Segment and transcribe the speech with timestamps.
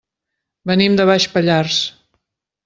[0.71, 1.79] Venim de Baix Pallars.